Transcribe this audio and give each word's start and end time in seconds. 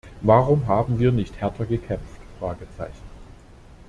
Warum 0.21 0.65
haben 0.65 0.97
wir 0.97 1.11
nicht 1.11 1.39
härter 1.39 1.67
gekämpft? 1.67 2.19